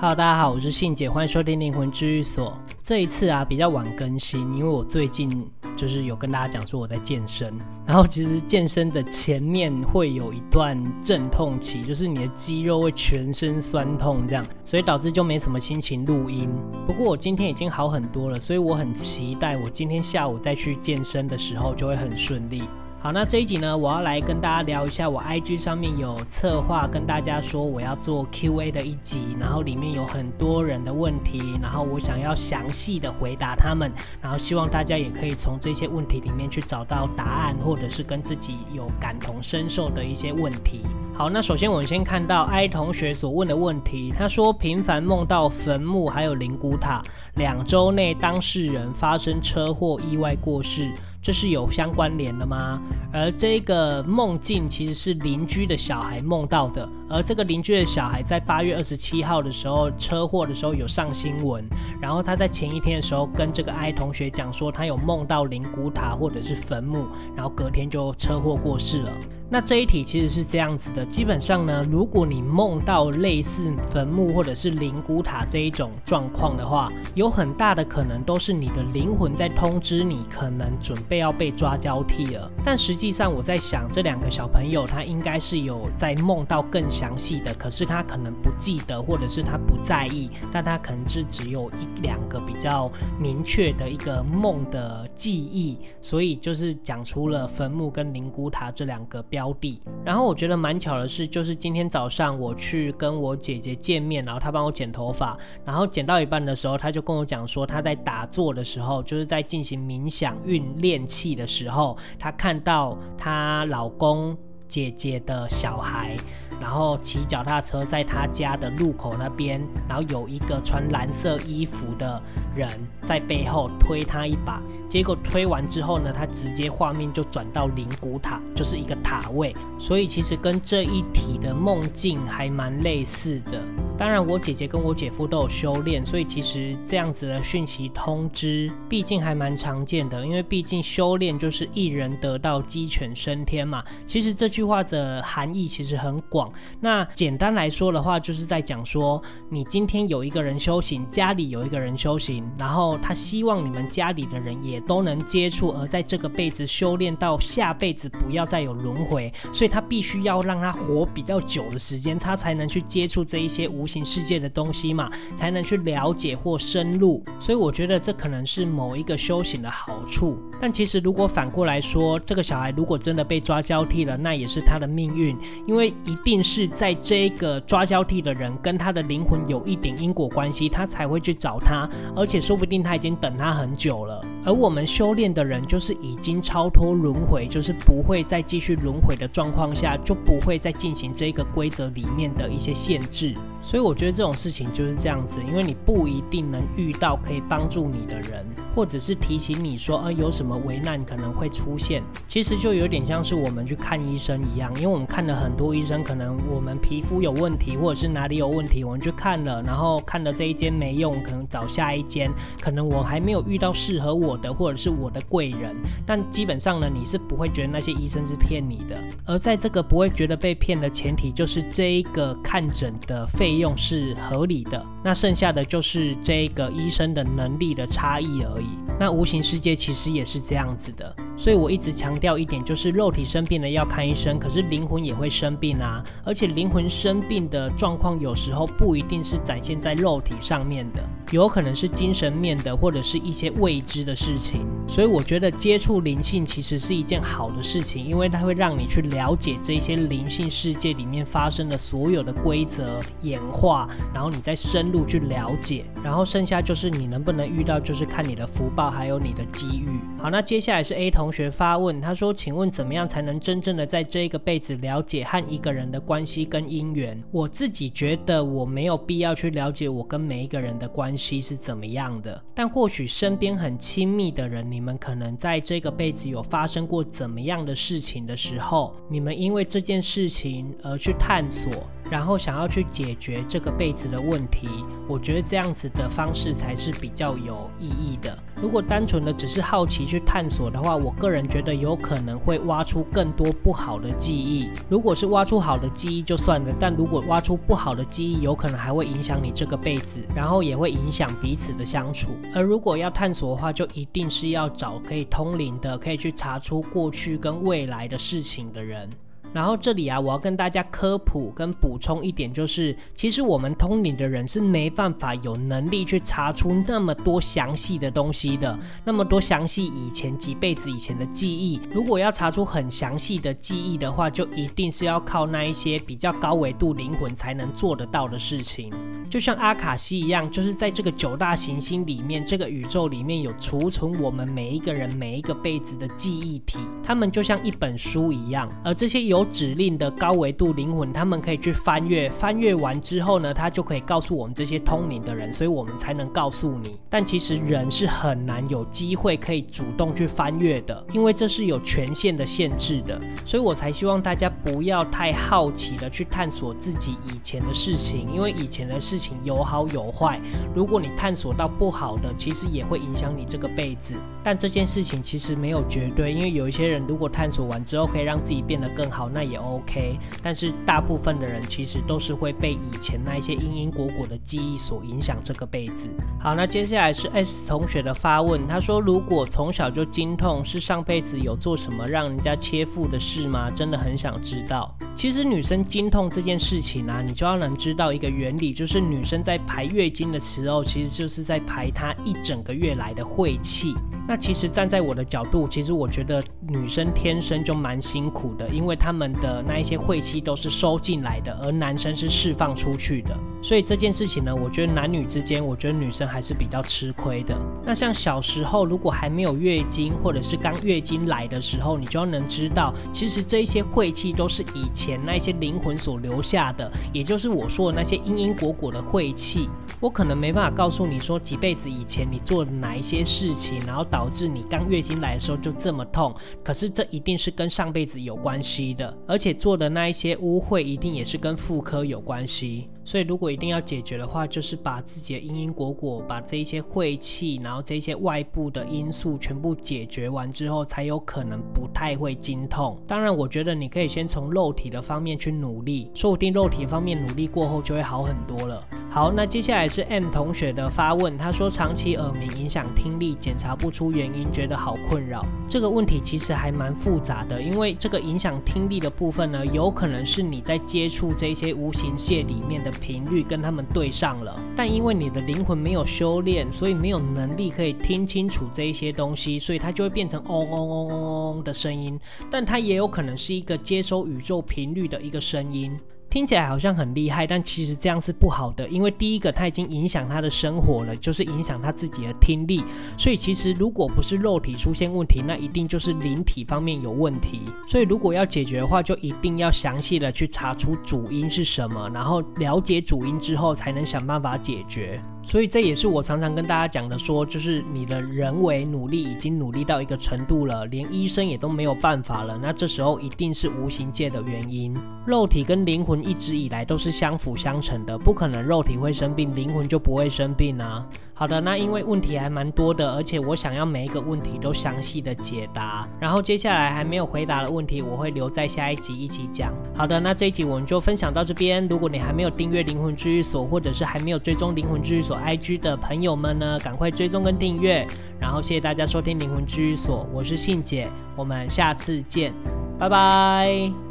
[0.00, 2.56] Hello，大家好，我是信姐，欢迎收听灵魂治愈所。
[2.84, 5.28] 这一次啊，比较晚更新，因为我最近
[5.74, 7.52] 就是有跟大家讲说我在健身，
[7.84, 16.48] 然后其实健身的前面会有一段阵痛期，就是你的肌肉会全身酸痛这样，所以导致就没什么心情录音。
[16.86, 22.62] 不过我今天已经好很多了，所以我很期待我今天下午再去健身的时候就会很顺利。
[23.00, 40.80] 好，那这一集呢，我要来跟大家聊一下，我 IG 上面有策划跟大家说我要做 QA 的一集，然后里面有很多人的问题，然后我想要详细的回答他们，然后希望大家也可以从这些问题里面去找到答案，或者是跟自己有感同身受的一些问题。
[41.14, 47.00] 好，那首先我们先看到 I 同学所问的问题，他说频繁梦到坟墓还有灵骨塔，
[47.36, 50.90] 两周内当事人发生车祸意外过世。
[51.28, 52.80] 这是有相关联的吗？
[53.12, 61.64] 而这个梦境其实是邻居的小孩梦到的，而这个邻居的小孩在八月二十七号的时候车祸的时候有上新闻，
[62.00, 69.12] 然后他在前一天的时候跟这个 I 同学讲说他有梦到灵骨塔或者是坟墓，然后隔天就车祸过世了。
[69.50, 82.50] 那这一题其实是这样子的，基本上呢，如果你梦到类似坟墓或者是灵骨塔这一种状况的话，有很大的可能都是你的灵魂在通知你，可能准备要被抓交替了。
[82.62, 92.90] 但实际上我在想，这两个小朋友他应该是有在梦到更详细的，可是他可能不记得，或者是他不在意，但他可能是只有一两个比较
[93.20, 114.36] 明确的一个梦的记忆，所以就是讲出了坟墓跟灵骨塔这两个标的，然后我觉得蛮巧的是，就是今天早上我去跟我姐姐见面，然后她帮我剪头发，然后剪到一半的时候，她就跟我讲说，她在打坐的时候，就是在进行冥想运练气的时候，她看到她老公
[114.68, 116.16] 姐姐的小孩。
[116.60, 122.20] 然后骑脚踏车在他家的路口那边，然后有一个穿蓝色衣服的
[122.52, 122.68] 人
[123.00, 133.62] 在背后推他一把，结果推完之后呢，他直接画面就转到灵骨塔，就是一个塔位，所以其实跟这一体的梦境还蛮类似的。
[133.98, 140.24] 当然，我姐姐跟我姐夫都有修炼，所以其实这样子的讯息通知，毕竟还蛮常见的。
[140.24, 143.82] 因为毕竟修炼就是一人得道，鸡犬升天嘛。
[144.06, 146.48] 其实这句话的含义其实很广。
[146.78, 149.20] 那简单来说的话，就是在讲说，
[149.50, 167.24] 你今天有一个人修行，家里有一个人修行，然后他希望你们家里的人也都能接触，而在这个辈子修炼到下辈子不要再有轮回，所以他必须要让他活比较久的时间，他才能去接触这一些无形世界的东西嘛，才能去了解或深入。
[167.40, 170.38] 所以我觉得这可能是某一个修行的好处。
[170.60, 184.22] 但其实如果反过来说，这个小孩如果真的被抓交替了，那也是他的命运，因为一定是在这个抓交替的人跟他的灵魂有一点因果关系，他才会去找他，而且说不定他已经等他很久了。
[184.44, 193.34] 而我们修炼的人，就是已经超脱轮回，就是不会再继续轮回的状况下，就不会再进行这个规则里面的一些限制。
[193.60, 193.88] 所以。
[193.88, 202.02] 我觉得这种事情就是这样子，因为你不一定能遇到可以帮助你的人，或者是提醒你说，呃，有什么危难可能会出现。
[202.26, 212.30] 其实就有点像是我们去看医生一样，因为我们看了很多医生，可能我们皮肤有问题，或者是哪里有问题，我们去看了，然后看了这一间没用，可能找下一间，
[212.60, 215.74] 可能我还没有遇到适合我的，或者是我的贵人。
[216.04, 218.98] 但基本上呢，你是不会觉得那些医生是骗你的。
[219.24, 223.78] 而在这个不会觉得被骗的前提，就是这一个看诊的费费用。
[223.78, 228.66] 是合理的，那剩下的就是这个医生的能力的差异而已。
[228.98, 231.14] 那无形世界其实也是这样子的。
[231.36, 236.02] 所以我一直强调一点，就是肉体生病了要看医生，可是灵魂也会生病啊。
[236.24, 244.66] 而且灵魂生病的状况有时候不一定是展现在肉体上面的，有可能是精神面的，或者是一些未知的事情。
[244.88, 260.00] 所以我觉得接触灵性其实是一件好的事情，因为它会让你去了解这些灵性世界里面发生的所有的规则也文化，然后你再深入去了解，然后剩下就是你能不能遇到，就是看你的福报还有你的机遇。
[260.18, 261.08] 好，那接下来是 A。
[261.18, 267.20] 同学发问，他说：“请问怎么样才能真正的在这一个辈子了解和一个人的关系跟姻缘？
[267.32, 281.72] 我自己觉得我没有必要去了解我跟每一个人的关系是怎么样的，但或许身边很亲密的人，你们可能在这个辈子有发生过怎么样的事情的时候，你们因为这件事情而去探索。”
[282.10, 284.68] 然后想要去解决这个辈子的问题，
[285.06, 288.36] 我觉得这样子的方式才是比较有意义的。
[288.60, 294.68] 如果单纯的只是好奇去探索的话，我个人觉得有可能会挖出更多不好的记忆。
[294.88, 302.30] 如果是挖出好的记忆就算了，但如果挖出不好的记忆，有可能还会影响你这个辈子，然后也会影响彼此的相处。
[302.54, 309.08] 而如果要探索的话，就一定是要找可以通灵的，可以去查出过去跟未来的事情的人。
[309.52, 321.80] 然后这里啊，我要跟大家科普跟补充一点，就是其实我们通灵的人是没办法有能力去查出那么多详细的东西的，那么多详细以前几辈子以前的记忆。
[321.90, 328.92] 如果要查出很详细的记忆的话，就一定是要靠那一些比较高维度灵魂才能做得到的事情。
[329.30, 346.96] 就像阿卡西一样，就是在这个九大行星里面，这个宇宙里面有储存我们每一个人每一个辈子的记忆体，他们就像一本书一样，而这些有有指令的高维度灵魂，他们可以去翻阅，翻阅完之后呢，他就可以告诉我们这些通灵的人，所以我们才能告诉你。
[347.08, 353.20] 但其实人是很难有机会可以主动去翻阅的，因为这是有权限的限制的。
[353.46, 360.40] 所以我才希望大家不要太好奇的去探索自己以前的事情，因为以前的事情有好有坏。
[360.74, 364.16] 如果你探索到不好的，其实也会影响你这个辈子。
[364.42, 369.27] 但这件事情其实没有绝对，因为有一些人如果探索完之后可以让自己变得更好。
[369.28, 376.10] 那也 OK，但是大部分的人其实都是会被以前那一些因因果果的记忆所影响这个辈子。
[376.40, 383.70] 好，那接下来是 S 同学的发问，他说：如果从小就经痛，是上辈子有做什么让人家切腹的事吗？
[383.70, 384.96] 真的很想知道。
[385.14, 393.94] 其实女生经痛这件事情啊，你就要能知道一个原理，就是女生在排月经的时候，其实就是在排她一整个月来的晦气。
[394.28, 403.34] 那其实站在我的角度，其实我觉得女生天生就蛮辛苦的，因为她们的那一些晦气都是收进来的，而男生是释放出去的。
[403.62, 407.56] 所以这件事情呢，我觉得男女之间，我觉得女生还是比较吃亏的。
[407.82, 419.70] 那像小时候如果还没有月经，或者是刚月经来的时候，你就要能知道，其实这一些晦气都是以前那些灵魂所留下的，也就是我说的那些因因果果的晦气。
[420.00, 426.32] 我可能没办法告诉你说几辈子以前你做了哪一些事情，然后导致你刚月经来的时候就这么痛。
[426.62, 432.88] 可是这一定是跟上辈子有关系的，而且做的那一些污秽一定也是跟妇科有关系。
[433.08, 443.00] 所以如果一定要解决的话，就是把自己的因因果果，把这一些晦气，然后这些外部的因素全部解决完之后，才有可能不太会经痛。
[443.06, 448.86] 当然，我觉得你可以先从肉体的方面去努力，说不定肉体方面努力过后就会好很多了。
[449.10, 455.46] 好，那接下来是 M 同学的发问，他说长期耳鸣影响听力，检查不出原因，觉得好困扰。
[455.66, 472.18] 这个问题其实还蛮复杂的，因为这个影响听力的部分呢，有可能是你在接触这些无形界里面的频率跟他们对上了，但因为你的灵魂没有修炼，所以没有能力可以听清楚这一些东西，所以它就会变成嗡嗡嗡嗡嗡的声音，
[472.50, 475.96] 但它也有可能是一个接收宇宙频率的一个声音。
[476.30, 482.84] 听起来好像很厉害，但其实这样是不好的，因为第一个他已经影响他的生活了，就是影响他自己的听力。
[483.16, 487.62] 所以其实如果不是肉体出现问题，那一定就是灵体方面有问题。
[487.86, 495.20] 所以如果要解决的话，就一定要详细的去查出主因是什么，然后了解主因之后，才能想办法解决。
[495.42, 504.94] 所以这也是我常常跟大家讲的，说就是你的人为努力已经努力到一个程度了，连医生也都没有办法了，那这时候一定是无形界的原因。
[505.26, 511.04] 肉体跟灵魂一直以来都是相辅相成的，不可能肉体会生病，灵魂就不会生病啊。
[511.34, 516.08] 好的，那因为问题还蛮多的，而且我想要每一个问题都详细的解答。
[516.18, 519.72] 然后接下来还没有回答的问题，我会留在下一集一起讲。
[519.94, 521.86] 好的，那这一集我们就分享到这边。
[521.86, 528.04] 如果你还没有订阅灵魂治愈所，或者是还没有追踪灵魂治愈所 IG 的朋友们呢，赶快追踪跟订阅。
[528.40, 532.52] 然后谢谢大家收听灵魂治愈所，我是信姐，我们下次见，
[532.98, 534.07] 拜拜。